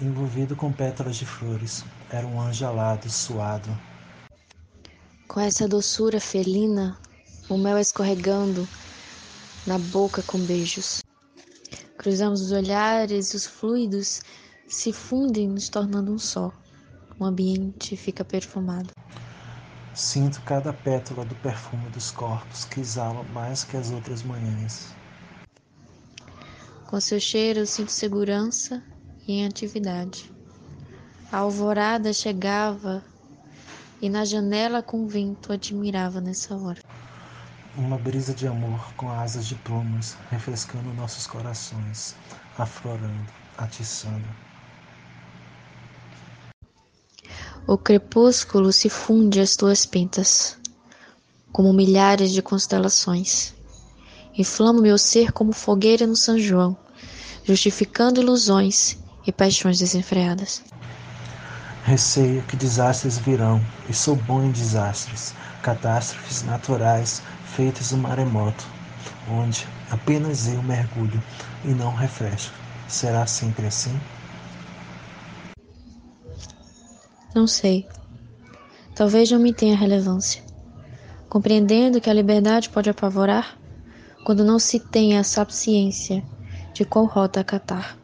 [0.00, 1.84] envolvido com pétalas de flores.
[2.10, 3.68] Era um anjo alado, suado.
[5.26, 6.96] Com essa doçura felina,
[7.48, 8.66] o mel escorregando
[9.66, 11.02] na boca com beijos.
[11.98, 14.22] Cruzamos os olhares, os fluidos
[14.68, 16.52] se fundem, nos tornando um só.
[17.18, 18.90] O ambiente fica perfumado.
[19.92, 24.94] Sinto cada pétala do perfume dos corpos que exalam mais que as outras manhãs.
[26.86, 28.82] Com seu cheiro, sinto segurança
[29.28, 30.32] e em atividade.
[31.30, 33.04] A alvorada chegava
[34.00, 36.80] e na janela com o vento admirava nessa hora.
[37.76, 42.16] Uma brisa de amor com asas de plumas, refrescando nossos corações,
[42.56, 44.24] aflorando, atiçando.
[47.66, 50.58] O crepúsculo se funde às tuas pintas,
[51.52, 53.54] como milhares de constelações.
[54.36, 56.74] Inflamo meu ser como fogueira no São João,
[57.44, 58.96] justificando ilusões
[59.28, 60.62] e paixões desenfreadas.
[61.84, 68.66] Receio que desastres virão, e sou bom em desastres, catástrofes naturais feitas no maremoto,
[69.30, 71.22] onde apenas eu mergulho
[71.62, 72.54] e não refresco.
[72.88, 73.94] Será sempre assim?
[77.34, 77.86] Não sei.
[78.94, 80.42] Talvez não me tenha relevância.
[81.28, 83.58] Compreendendo que a liberdade pode apavorar
[84.24, 86.24] quando não se tem a sapiência
[86.72, 87.98] de qual rota acatar.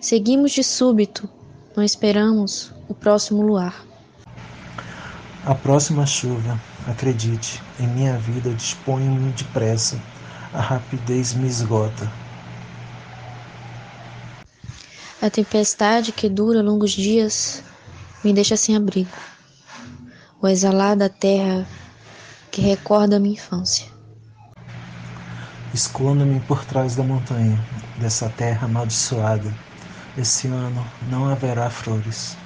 [0.00, 1.28] Seguimos de súbito,
[1.76, 3.84] não esperamos o próximo luar.
[5.44, 9.98] A próxima chuva, acredite, em minha vida disponho-me depressa,
[10.52, 12.10] a rapidez me esgota.
[15.20, 17.62] A tempestade que dura longos dias
[18.22, 19.16] me deixa sem abrigo.
[20.40, 21.66] O exalar da terra
[22.50, 23.86] que recorda a minha infância.
[25.74, 27.58] Esconda-me por trás da montanha,
[27.98, 29.52] dessa terra amaldiçoada.
[30.20, 32.36] Esse ano não haverá flores.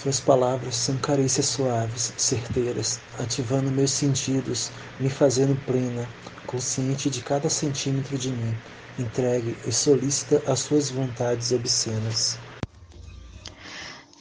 [0.00, 6.08] Tuas palavras são carícias suaves, certeiras, ativando meus sentidos, me fazendo plena,
[6.46, 8.56] consciente de cada centímetro de mim,
[8.96, 12.38] entregue e solícita às suas vontades obscenas.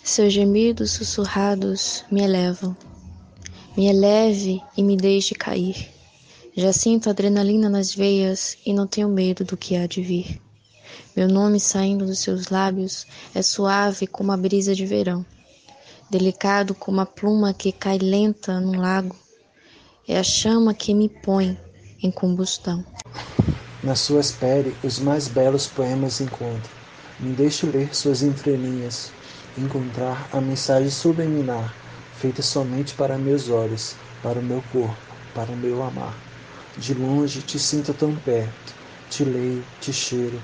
[0.04, 2.76] Seus gemidos sussurrados me elevam.
[3.78, 5.92] Me eleve e me deixe cair.
[6.56, 10.47] Já sinto adrenalina nas veias e não tenho medo do que há de vir.
[11.16, 15.26] Meu nome saindo dos seus lábios é suave como a brisa de verão,
[16.10, 19.16] delicado como a pluma que cai lenta num lago.
[20.08, 21.58] É a chama que me põe
[22.04, 22.86] em combustão.
[23.84, 26.70] Nas suas peles, os mais belos poemas encontro.
[27.20, 29.12] Me deixe ler suas entrelinhas,
[29.58, 31.76] encontrar a mensagem subliminar,
[32.16, 34.98] feita somente para meus olhos, para o meu corpo,
[35.34, 36.16] para o meu amar.
[36.78, 38.74] De longe te sinto tão perto,
[39.10, 40.40] te leio, te cheiro,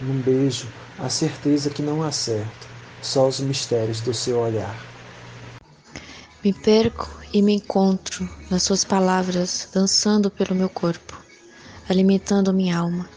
[0.00, 2.66] num beijo, a certeza que não acerto,
[3.02, 4.76] só os mistérios do seu olhar.
[6.44, 11.20] Me perco e me encontro nas suas palavras, dançando pelo meu corpo,
[11.88, 13.08] alimentando minha alma,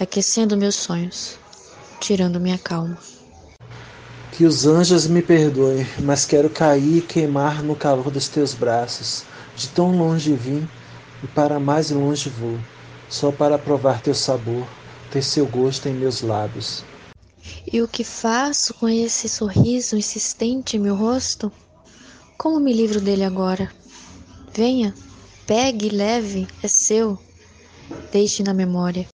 [0.00, 1.38] aquecendo meus sonhos,
[2.00, 2.98] tirando minha calma.
[4.32, 9.24] Que os anjos me perdoem, mas quero cair e queimar no calor dos teus braços.
[9.56, 10.68] De tão longe vim
[11.22, 12.58] e para mais longe vou,
[13.08, 14.66] só para provar teu sabor,
[15.16, 16.84] ter seu gosto em meus lábios.
[17.72, 21.50] E o que faço com esse sorriso insistente em meu rosto?
[22.36, 23.72] Como me livro dele agora?
[24.52, 24.94] Venha,
[25.46, 27.18] pegue e leve, é seu.
[28.12, 29.04] Deixe na memória.